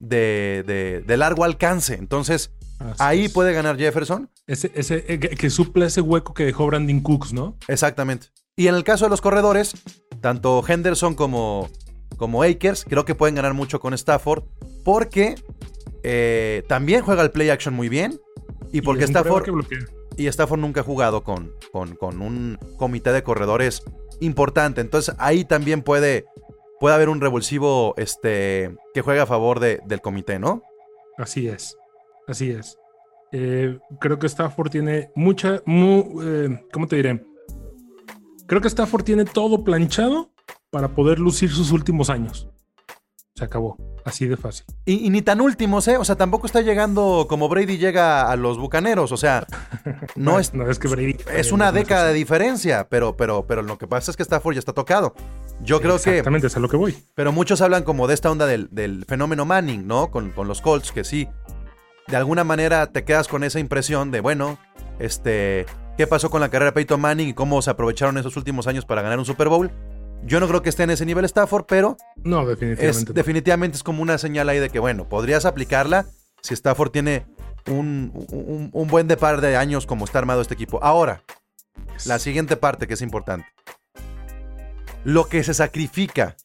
[0.00, 1.94] de, de- de largo alcance.
[1.94, 3.32] Entonces, Así ahí es.
[3.32, 4.30] puede ganar Jefferson.
[4.46, 7.56] Ese, ese, eh, que, que suple ese hueco que dejó Brandon Cooks, ¿no?
[7.68, 8.28] Exactamente.
[8.56, 9.72] Y en el caso de los corredores,
[10.20, 11.70] tanto Henderson como,
[12.20, 14.44] como Akers, creo que pueden ganar mucho con Stafford
[14.84, 15.34] porque
[16.04, 18.20] eh, también juega el play action muy bien.
[18.72, 19.44] Y porque es Stafford,
[20.16, 23.82] y Stafford nunca ha jugado con, con, con un comité de corredores
[24.20, 24.80] importante.
[24.80, 26.26] Entonces ahí también puede,
[26.78, 30.62] puede haber un revulsivo este, que juegue a favor de- del comité, ¿no?
[31.18, 31.76] Así es.
[32.28, 32.76] Así es.
[33.32, 35.62] Eh, creo que Stafford tiene mucha.
[35.64, 37.24] mu- eh, ¿Cómo te diré?
[38.46, 40.30] Creo que Stafford tiene todo planchado
[40.70, 42.48] para poder lucir sus últimos años.
[43.34, 43.76] Se acabó.
[44.04, 44.64] Así de fácil.
[44.86, 45.96] Y, y ni tan últimos, ¿eh?
[45.98, 49.12] O sea, tampoco está llegando como Brady llega a los bucaneros.
[49.12, 49.46] O sea,
[50.16, 51.16] no es, No es que Brady.
[51.34, 54.58] es una década de diferencia, pero, pero, pero lo que pasa es que Stafford ya
[54.58, 55.14] está tocado.
[55.62, 56.96] Yo creo que, Exactamente, es a lo que voy.
[57.14, 60.10] pero muchos hablan como de esta onda del, del fenómeno Manning, ¿no?
[60.10, 61.28] Con, con los Colts, que sí,
[62.08, 64.58] de alguna manera te quedas con esa impresión de, bueno,
[64.98, 65.66] este,
[65.98, 68.86] ¿qué pasó con la carrera de Peyton Manning y cómo se aprovecharon esos últimos años
[68.86, 69.70] para ganar un Super Bowl?
[70.24, 73.10] Yo no creo que esté en ese nivel Stafford, pero No, es, definitivamente.
[73.10, 73.14] no.
[73.14, 76.06] definitivamente es como una señal ahí de que, bueno, podrías aplicarla
[76.42, 77.26] si Stafford tiene
[77.66, 80.78] un, un- un buen de par de años como está armado este equipo.
[80.82, 81.22] Ahora,
[82.06, 83.46] la siguiente parte que es importante.
[85.04, 86.36] Lo que se sacrifica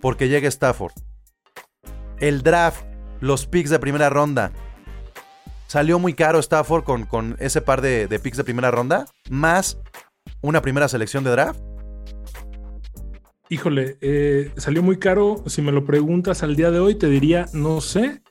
[0.00, 0.92] porque llegue Stafford.
[2.18, 2.84] El draft,
[3.20, 4.52] los picks de primera ronda.
[5.66, 9.78] Salió muy caro Stafford con, con ese par de, de picks de primera ronda, más
[10.40, 11.60] una primera selección de draft.
[13.50, 15.42] Híjole, eh, salió muy caro.
[15.46, 18.22] Si me lo preguntas al día de hoy, te diría, no sé,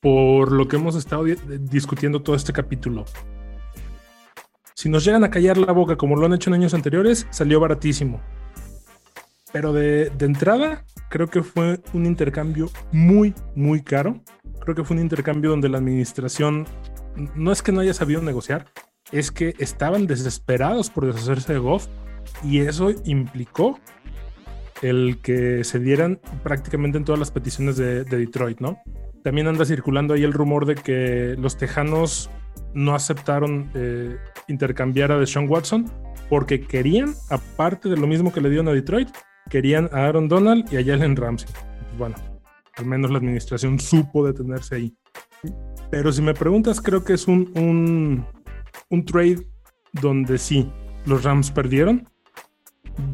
[0.00, 3.04] por lo que hemos estado di- discutiendo todo este capítulo.
[4.74, 7.60] Si nos llegan a callar la boca como lo han hecho en años anteriores, salió
[7.60, 8.20] baratísimo.
[9.52, 14.20] Pero de, de entrada, creo que fue un intercambio muy, muy caro.
[14.60, 16.66] Creo que fue un intercambio donde la administración
[17.34, 18.66] no es que no haya sabido negociar,
[19.10, 21.86] es que estaban desesperados por deshacerse de Goff
[22.44, 23.80] y eso implicó
[24.82, 28.78] el que se dieran prácticamente en todas las peticiones de, de Detroit, ¿no?
[29.24, 32.30] También anda circulando ahí el rumor de que los tejanos
[32.74, 35.90] no aceptaron eh, intercambiar a Deshaun Watson
[36.28, 39.08] porque querían, aparte de lo mismo que le dieron a Detroit,
[39.50, 41.48] querían a Aaron Donald y a Jalen Ramsey.
[41.52, 42.16] Pues bueno,
[42.76, 44.96] al menos la administración supo detenerse ahí.
[45.90, 48.26] Pero si me preguntas, creo que es un,
[48.90, 49.46] un trade
[49.92, 50.70] donde sí,
[51.06, 52.08] los Rams perdieron,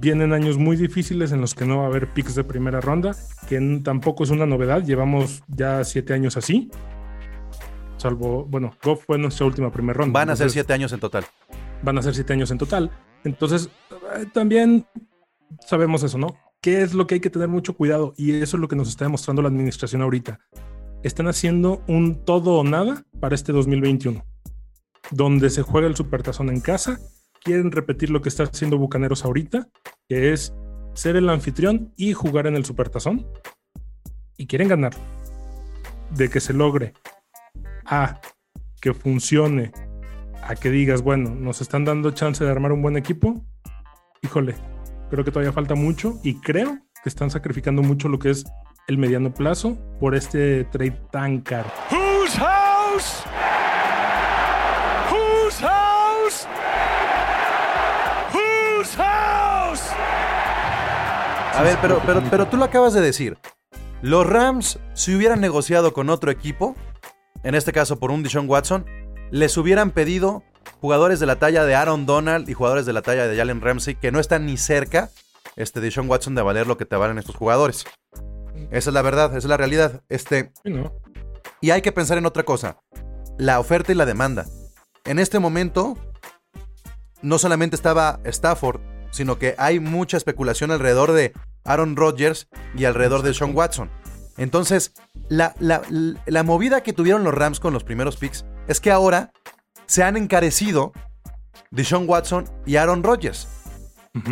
[0.00, 3.14] vienen años muy difíciles en los que no va a haber picks de primera ronda,
[3.48, 6.70] que tampoco es una novedad, llevamos ya siete años así.
[7.96, 10.20] Salvo, bueno, Goff fue nuestra última primera ronda.
[10.20, 11.24] Van a ser siete años en total.
[11.82, 12.90] Van a ser siete años en total.
[13.24, 13.70] Entonces,
[14.16, 14.86] eh, también
[15.66, 16.36] sabemos eso, ¿no?
[16.60, 18.14] ¿Qué es lo que hay que tener mucho cuidado?
[18.16, 20.40] Y eso es lo que nos está demostrando la administración ahorita.
[21.02, 24.24] Están haciendo un todo o nada para este 2021,
[25.10, 26.98] donde se juega el supertazón en casa
[27.44, 29.68] quieren repetir lo que está haciendo Bucaneros ahorita,
[30.08, 30.52] que es
[30.94, 33.26] ser el anfitrión y jugar en el Supertazón.
[34.36, 34.94] Y quieren ganar.
[36.10, 36.94] De que se logre
[37.84, 38.20] a
[38.80, 39.72] que funcione,
[40.42, 43.44] a que digas, bueno, nos están dando chance de armar un buen equipo.
[44.22, 44.54] Híjole,
[45.10, 48.44] creo que todavía falta mucho y creo que están sacrificando mucho lo que es
[48.88, 51.70] el mediano plazo por este trade tan caro.
[51.90, 53.24] Whose house?
[61.56, 63.38] A ver, pero, pero, pero tú lo acabas de decir.
[64.02, 66.74] Los Rams, si hubieran negociado con otro equipo,
[67.44, 68.84] en este caso por un Deshaun Watson,
[69.30, 70.42] les hubieran pedido
[70.80, 73.94] jugadores de la talla de Aaron Donald y jugadores de la talla de Jalen Ramsey
[73.94, 75.10] que no están ni cerca
[75.56, 77.84] este Deshaun Watson de valer lo que te valen estos jugadores.
[78.70, 80.02] Esa es la verdad, esa es la realidad.
[80.08, 80.52] Este,
[81.60, 82.78] y hay que pensar en otra cosa.
[83.38, 84.46] La oferta y la demanda.
[85.04, 85.96] En este momento,
[87.22, 88.80] no solamente estaba Stafford,
[89.14, 91.32] sino que hay mucha especulación alrededor de
[91.64, 93.88] Aaron Rodgers y alrededor de Sean Watson.
[94.36, 94.92] Entonces,
[95.28, 95.82] la, la-
[96.26, 99.30] la movida que tuvieron los Rams con los primeros picks es que ahora
[99.86, 100.92] se han encarecido
[101.70, 103.46] de Sean Watson y Aaron Rodgers.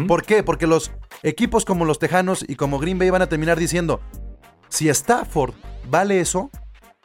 [0.08, 0.42] ¿Por qué?
[0.42, 0.90] Porque los
[1.22, 4.00] equipos como los Tejanos y como Green Bay van a terminar diciendo,
[4.68, 5.54] si Stafford
[5.88, 6.50] vale eso,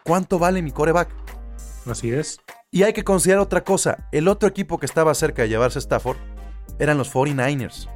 [0.03, 1.09] ¿cuánto vale mi coreback?
[1.85, 2.39] Así es.
[2.71, 4.07] Y hay que considerar otra cosa.
[4.11, 6.17] El otro equipo que estaba cerca de llevarse Stafford
[6.79, 7.89] eran los 49ers.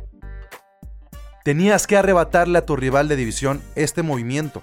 [1.43, 4.61] tenías que arrebatarle a tu rival de división este movimiento.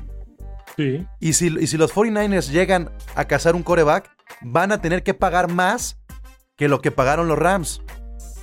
[0.77, 1.05] Sí.
[1.19, 4.09] Y si, y si los 49ers llegan a cazar un coreback,
[4.43, 5.99] van a tener que pagar más
[6.57, 7.83] que lo que pagaron los Rams.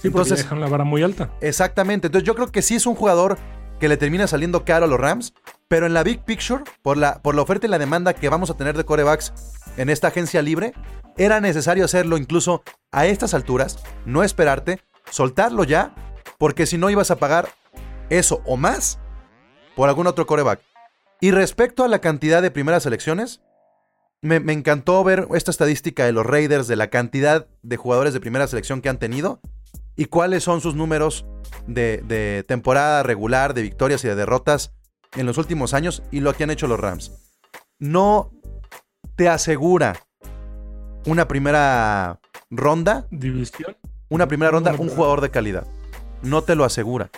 [0.01, 1.29] Sí, porque Entonces- dejan la vara muy alta.
[1.41, 2.07] Exactamente.
[2.07, 3.37] Entonces yo creo que sí es un jugador
[3.79, 5.33] que le termina saliendo caro a los Rams,
[5.69, 8.49] pero en la big picture, por la, por la oferta y la demanda que vamos
[8.49, 9.33] a tener de corebacks
[9.77, 10.73] en esta agencia libre,
[11.17, 15.93] era necesario hacerlo incluso a estas alturas, no esperarte, soltarlo ya,
[16.37, 17.49] porque si no ibas a pagar
[18.09, 18.99] eso o más
[19.75, 20.61] por algún otro coreback.
[21.21, 23.41] Y respecto a la cantidad de primeras selecciones,
[24.21, 28.19] me, me encantó ver esta estadística de los Raiders de la cantidad de jugadores de
[28.19, 29.39] primera selección que han tenido
[29.95, 31.25] y cuáles son sus números
[31.67, 34.73] de, de temporada regular, de victorias y de derrotas
[35.15, 37.11] en los últimos años y lo que han hecho los Rams.
[37.79, 38.31] No
[39.15, 39.95] te asegura
[41.05, 43.77] una primera ronda, División.
[44.09, 45.67] Una primera ronda, un jugador de calidad.
[46.21, 47.09] No te lo asegura.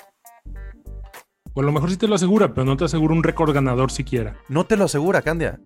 [1.53, 3.91] O a lo mejor sí te lo asegura, pero no te asegura un récord ganador
[3.91, 4.37] siquiera.
[4.47, 5.59] No te lo asegura, Candia.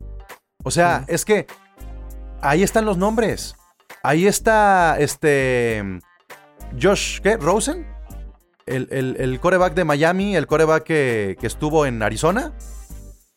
[0.64, 1.48] O sea, es que
[2.42, 3.56] ahí están los nombres.
[4.04, 6.00] Ahí está este.
[6.82, 7.38] Josh, ¿qué?
[7.38, 7.86] ¿Rosen?
[8.66, 12.54] El, el, el coreback de Miami, el coreback que, que estuvo en Arizona.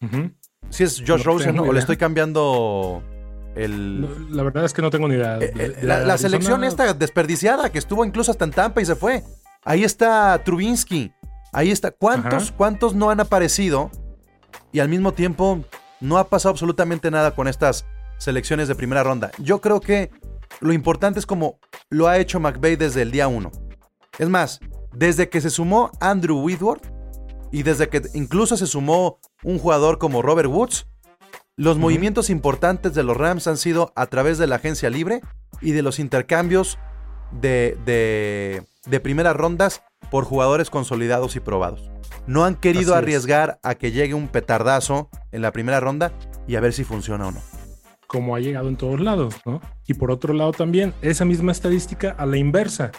[0.01, 0.31] Ujú.
[0.71, 1.63] Si es Josh No Rosen, ¿no?
[1.63, 3.03] o le estoy cambiando
[3.57, 4.35] el.
[4.37, 5.39] La verdad es que no tengo ni idea.
[5.39, 8.97] eh, eh, la, la selección esta desperdiciada que estuvo incluso hasta en Tampa y se
[8.97, 9.23] fue.
[9.65, 11.13] Ahí está Trubinsky.
[11.53, 11.91] Ahí está.
[11.91, 12.55] ¿Cuántos, Ajá.
[12.57, 13.91] cuántos no han aparecido?
[14.73, 15.65] Y al mismo tiempo
[16.01, 17.87] no ha pasado absolutamente nada con estas
[18.19, 19.31] selecciones de primera ronda.
[19.39, 20.11] Yo creo que
[20.61, 21.59] lo importante es como
[21.91, 23.51] lo ha hecho McVay desde el día uno.
[24.19, 24.61] Es más,
[24.93, 26.85] desde que se sumó Andrew Whitworth
[27.53, 30.87] y desde que incluso se sumó un jugador como Robert Woods,
[31.57, 35.21] los movimientos importantes de los Rams han sido a través de la agencia libre
[35.61, 36.79] y de los intercambios
[37.31, 41.91] de, de, de primeras rondas por jugadores consolidados y probados.
[42.27, 43.03] No han querido Así es.
[43.05, 46.13] arriesgar a que llegue un petardazo en la primera ronda
[46.47, 47.41] y a ver si funciona o no.
[48.07, 49.61] como ha llegado en todos lados, ¿no?
[49.87, 52.93] Y por otro lado también, esa misma estadística a la inversa.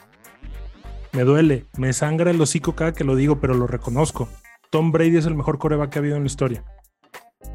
[1.13, 4.27] Me duele, me sangra el hocico cada que lo digo, pero lo reconozco.
[4.71, 6.63] Tom Brady es el mejor coreback que ha habido en la historia.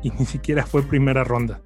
[0.02, 1.60] Y ni siquiera fue primera ronda.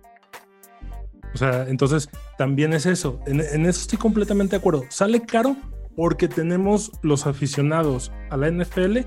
[1.34, 2.08] O sea, entonces
[2.38, 3.20] también es eso.
[3.26, 4.84] En, en eso estoy completamente de acuerdo.
[4.88, 5.56] Sale caro
[5.96, 8.98] porque tenemos los aficionados a la NFL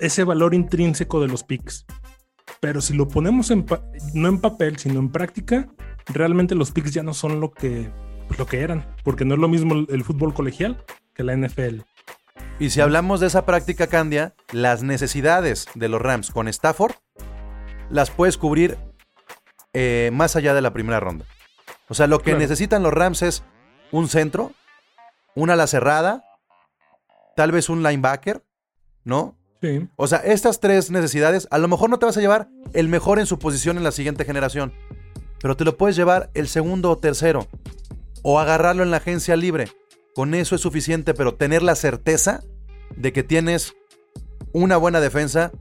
[0.00, 1.86] ese valor intrínseco de los picks.
[2.60, 3.64] Pero si lo ponemos en
[4.14, 5.68] no en papel, sino en práctica,
[6.06, 7.90] realmente los picks ya no son lo que,
[8.26, 11.36] pues, lo que eran, porque no es lo mismo el, el fútbol colegial que la
[11.36, 11.80] NFL.
[12.58, 16.94] Y si hablamos de esa práctica, Candia, las necesidades de los Rams con Stafford
[17.90, 18.78] las puedes cubrir
[19.72, 21.24] eh, más allá de la primera ronda.
[21.88, 22.38] O sea, lo que Claro.
[22.40, 23.42] necesitan los Rams es
[23.92, 24.52] un centro,
[25.34, 26.24] una ala cerrada,
[27.36, 28.42] tal vez un linebacker,
[29.04, 29.36] ¿no?
[29.62, 32.88] Sí, O sea, estas tres necesidades, a lo mejor no te vas a llevar el
[32.88, 34.72] mejor en su posición en la siguiente generación,
[35.40, 37.46] pero te lo puedes llevar el segundo o tercero,
[38.22, 39.68] o agarrarlo en la agencia libre.
[40.14, 42.42] Con eso es suficiente, pero tener la certeza
[42.96, 43.74] de que tienes
[44.52, 45.52] una buena defensa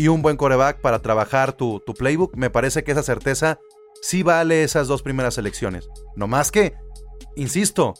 [0.00, 3.58] y un buen coreback para trabajar tu, tu playbook, me parece que esa certeza
[4.00, 5.90] sí vale esas dos primeras elecciones.
[6.16, 6.72] No más que,
[7.36, 7.92] insisto,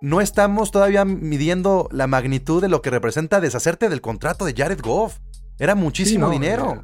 [0.00, 4.80] no estamos todavía midiendo la magnitud de lo que representa deshacerte del contrato de Jared
[4.80, 5.18] Goff.
[5.60, 6.82] Era muchísimo no, dinero.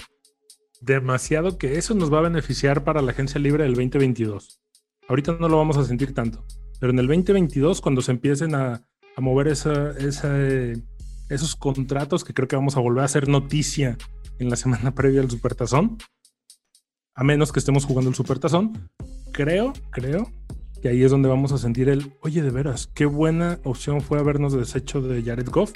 [0.81, 4.61] demasiado que eso nos va a beneficiar para la agencia libre del 2022.
[5.09, 6.47] Ahorita no lo vamos a sentir tanto,
[6.79, 8.87] pero en el 2022, cuando se empiecen a,
[9.17, 10.81] a mover esa, esa, eh,
[11.29, 13.99] esos contratos, que creo que vamos a volver a hacer noticia
[14.39, 15.99] en la semana previa al Supertazón,
[17.15, 18.91] a menos que estemos jugando el Supertazón,
[19.33, 20.31] creo, creo
[20.83, 24.19] que ahí es donde vamos a sentir el, oye, de veras, qué buena opción fue
[24.19, 25.73] habernos deshecho de Jared Goff.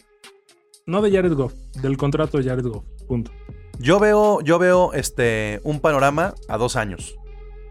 [0.86, 2.84] No de Jared Goff, del contrato de Jared Goff.
[3.06, 3.30] Punto.
[3.78, 7.14] Yo veo, yo veo este, un panorama a dos años.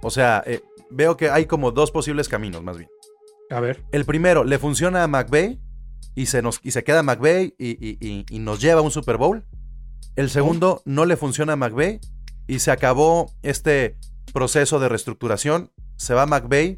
[0.02, 2.89] O sea, eh, veo que hay como dos posibles caminos, más bien.
[3.50, 3.84] A ver.
[3.91, 5.60] El primero, le funciona a McVay
[6.15, 7.04] y se, nos, y se queda
[7.58, 9.45] y, y- y- y nos lleva a un Super Bowl.
[10.16, 12.00] El segundo, no le funciona a McVay
[12.48, 13.98] y se acabó este
[14.34, 15.72] proceso de reestructuración.
[15.96, 16.76] Se va McVay,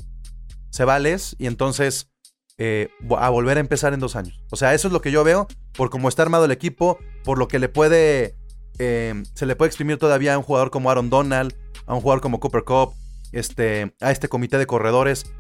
[0.69, 2.11] se va Les y entonces
[2.57, 4.43] eh, a volver a empezar en dos años.
[4.51, 7.37] O sea, eso es lo que yo veo por cómo está armado el equipo, por
[7.37, 8.35] lo que le puede,
[8.79, 11.55] eh, se le puede exprimir todavía a un jugador como Aaron Donald,
[11.85, 12.93] a un jugador como Cooper Cup,
[13.31, 15.31] este, a este comité de corredores.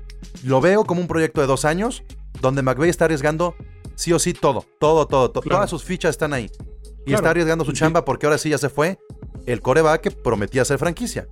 [0.43, 2.03] Lo veo como un proyecto de dos años
[2.41, 3.55] donde McVay está arriesgando
[3.95, 5.57] sí o sí todo, todo, todo, Claro.
[5.57, 6.49] todas sus fichas están ahí.
[7.01, 7.17] Y Claro.
[7.17, 8.99] está arriesgando su chamba porque ahora sí ya se fue
[9.45, 11.27] el coreback que prometía ser franquicia.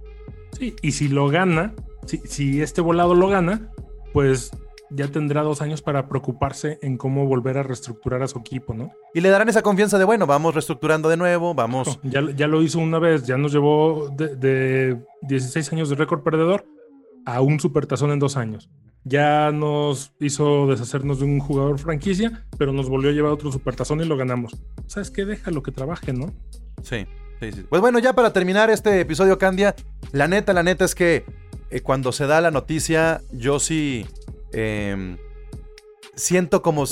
[0.57, 1.73] Sí, y si lo gana,
[2.05, 3.71] si, si este volado lo gana,
[4.13, 4.51] pues
[4.89, 8.91] ya tendrá dos años para preocuparse en cómo volver a reestructurar a su equipo, ¿no?
[9.13, 11.99] Y le darán esa confianza de, bueno, vamos reestructurando de nuevo, vamos...
[12.03, 16.21] Ya, ya lo hizo una vez, ya nos llevó de, de 16 años de récord
[16.23, 16.65] perdedor
[17.25, 18.69] a un supertazón en dos años.
[19.07, 24.01] Ya nos hizo deshacernos de un jugador franquicia, pero nos volvió a llevar otro supertazón
[24.01, 24.55] y lo ganamos.
[24.87, 25.23] ¿Sabes qué?
[25.25, 26.33] Déjalo que trabaje, ¿no?
[26.83, 27.05] Sí,
[27.39, 27.65] sí, sí.
[27.69, 29.75] Pues bueno, ya para terminar este episodio, Candia,
[30.11, 31.25] la neta, la neta es que
[31.69, 34.05] eh, cuando se da la noticia, yo sí
[34.51, 35.17] eh,
[36.15, 36.83] siento como,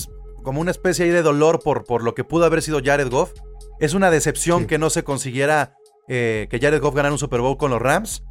[0.43, 3.33] como una especie ahí de dolor por, por lo que pudo haber sido Jared Goff.
[3.79, 4.67] Es una decepción Sí.
[4.67, 5.75] que no se consiguiera
[6.07, 8.23] eh, que Jared Goff ganara un Super Bowl con los Rams,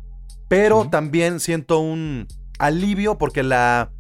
[0.49, 2.27] pero también siento un
[2.59, 3.91] alivio porque la,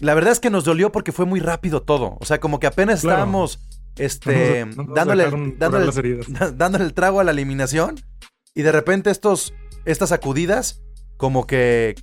[0.00, 2.16] la verdad es que nos dolió porque fue muy rápido todo.
[2.20, 3.18] O sea, como que apenas Claro.
[3.18, 3.60] estábamos
[3.96, 5.58] este, No no dándole, dejaron curar
[6.56, 7.96] dándole, el trago a la eliminación
[8.54, 9.54] y de repente estos,
[9.84, 10.82] estas sacudidas
[11.16, 11.94] como que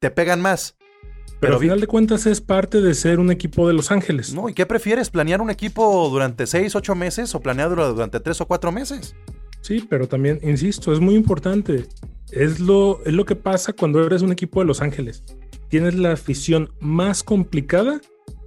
[0.00, 0.76] te pegan más.
[0.78, 4.32] Pero, Pero al final de cuentas es parte de ser un equipo de Los Ángeles.
[4.32, 4.48] ¿No?
[4.48, 5.10] ¿Y qué prefieres?
[5.10, 9.16] ¿Planear un equipo durante 6, 8 meses o planearlo durante 3 o 4 meses?
[9.60, 11.86] Sí, pero también, insisto, es muy importante.
[12.32, 15.22] Es lo, es lo que pasa cuando eres un equipo de Los Ángeles.
[15.68, 18.00] Tienes la afición más complicada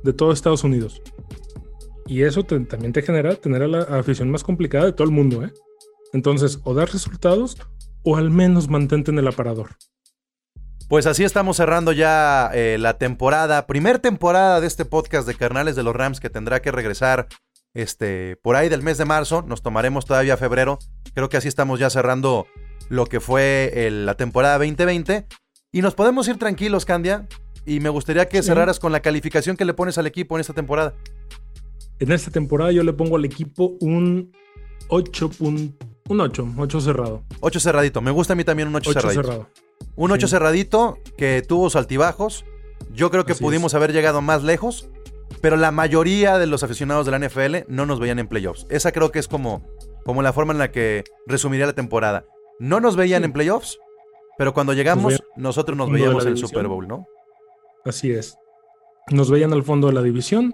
[0.03, 1.03] de todo Estados Unidos.
[2.07, 5.43] Y eso también te genera tener a la afición más complicada de todo el mundo,
[5.43, 5.53] ¿eh?
[6.13, 7.57] Entonces, o das resultados
[8.03, 9.75] o al menos mantente en el aparador.
[10.87, 15.75] Pues así estamos cerrando ya eh, la temporada, primer temporada de este podcast de Carnales
[15.75, 17.27] de los Rams que tendrá que regresar
[17.73, 19.43] este, por ahí del mes de marzo.
[19.43, 20.79] Nos tomaremos todavía febrero.
[21.13, 22.45] Creo que así estamos ya cerrando
[22.89, 25.25] lo que fue el- la temporada 2020.
[25.71, 27.27] Y nos podemos ir tranquilos, Candia.
[27.65, 28.47] Y me gustaría que Sí.
[28.47, 30.93] cerraras con la calificación que le pones al equipo en esta temporada.
[31.99, 34.31] En esta temporada yo le pongo al equipo un
[34.89, 35.29] 8.
[35.31, 35.75] pun-
[36.07, 37.23] un 8, 8 cerrado.
[37.39, 38.01] 8 cerradito.
[38.01, 39.23] Me gusta a mí también un 8, 8 cerradito.
[39.23, 39.49] cerrado.
[39.95, 40.31] Un 8 Sí.
[40.31, 42.45] cerradito que tuvo sus altibajos.
[42.93, 44.89] Yo creo que Así pudimos haber llegado más lejos,
[45.41, 48.67] pero la mayoría de los aficionados de la NFL no nos veían en playoffs.
[48.69, 49.65] Esa creo que es como,
[50.05, 52.25] como la forma en la que resumiría la temporada.
[52.59, 53.25] No nos veían Sí.
[53.25, 53.77] en playoffs,
[54.37, 56.37] pero cuando llegamos, nosotros nos veíamos en el.
[56.37, 57.05] Super Bowl, ¿no?
[57.83, 58.37] Así es.
[59.11, 60.53] Nos veían al fondo de la división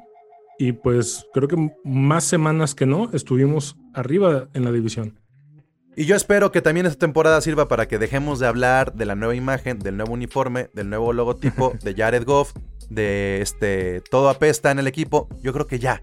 [0.59, 5.19] y pues creo que más semanas que no estuvimos arriba en la división.
[5.95, 9.15] Y yo espero que también esta temporada sirva para que dejemos de hablar de la
[9.15, 12.53] nueva imagen, del nuevo uniforme, del nuevo logotipo, de Jared Goff,
[12.89, 15.27] de este todo apesta en el equipo.
[15.41, 16.01] Yo creo que ya,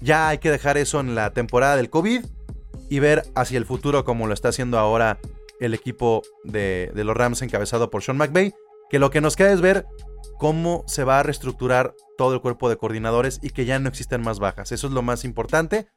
[0.00, 2.24] ya hay que dejar eso en la temporada del COVID
[2.88, 5.18] y ver hacia el futuro como lo está haciendo ahora
[5.60, 8.54] el equipo de, de los Rams encabezado por Sean McVay.
[8.90, 9.86] Que lo que nos queda es ver
[10.38, 14.22] cómo se va a reestructurar todo el cuerpo de coordinadores y que ya no existen
[14.22, 14.72] más bajas.
[14.72, 15.88] Eso es lo más importante.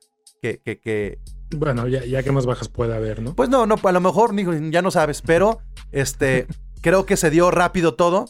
[0.41, 1.19] Que, que, que,
[1.56, 3.36] Bueno, ya, ya que más bajas puede haber, ¿no?
[3.36, 4.36] pues no, no, a lo mejor
[4.69, 5.60] ya no sabes, pero
[5.91, 6.47] este
[6.82, 8.26] creo que se dio rápido todo.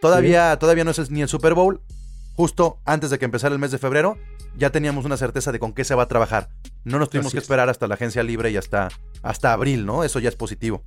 [0.00, 1.82] Todavía, todavía no es ni el Super Bowl.
[2.40, 4.16] Justo antes de que empezara el mes de febrero,
[4.56, 6.48] ya teníamos una certeza de con qué se va a trabajar.
[6.84, 7.44] No nos tuvimos Así que es.
[7.44, 8.88] esperar hasta la agencia libre y hasta,
[9.22, 10.04] hasta abril, ¿no?
[10.04, 10.82] Eso ya es positivo.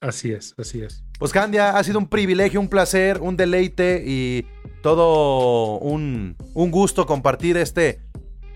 [0.00, 1.04] Así es, así es.
[1.20, 4.48] Pues Candia, ha sido un privilegio, un placer, un deleite y
[4.82, 8.00] todo un, un gusto compartir este,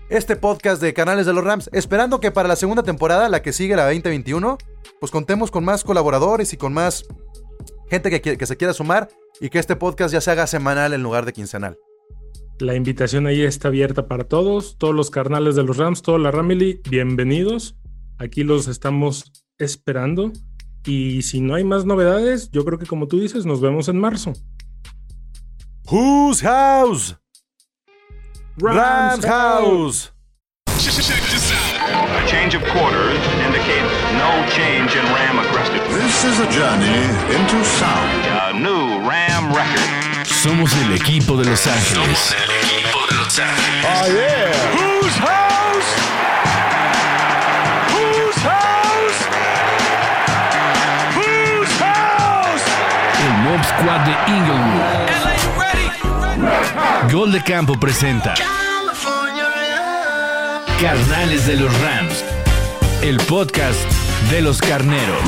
[0.09, 1.69] este podcast de Canales de los Rams.
[1.71, 4.57] Esperando que para la segunda temporada, la que sigue, la 2021,
[4.99, 7.05] pues contemos con más colaboradores y con más
[7.89, 9.07] gente que, que se quiera sumar
[9.39, 11.77] y que este podcast ya se haga semanal en lugar de quincenal.
[12.59, 16.31] La invitación ahí está abierta para todos, todos los carnales de los Rams, toda la
[16.31, 17.75] Ramily, bienvenidos.
[18.17, 20.31] Aquí los estamos esperando.
[20.85, 23.99] Y si no hay más novedades, yo creo que como tú dices, nos vemos en
[23.99, 24.31] marzo.
[25.91, 27.17] Whose house?
[28.57, 30.13] Rams house.
[30.67, 31.11] This
[31.91, 32.09] out.
[32.09, 36.03] A change of quarters indicates no change in Ram aggressiveness.
[36.03, 37.03] This is a journey
[37.35, 38.23] into sound.
[38.47, 39.84] A new Ram record.
[40.45, 42.35] Somos el equipo de Los Ángeles.
[43.83, 44.51] Oh, yeah.
[44.75, 45.89] Whose house?
[47.89, 49.25] Whose house?
[51.15, 52.61] Whose house?
[53.25, 54.83] El Mob Squad de Inglewood.
[57.11, 58.35] Gol de Campo presenta
[60.79, 62.23] Carnales de los Rams.
[63.01, 63.79] El podcast
[64.29, 65.23] de los carneros.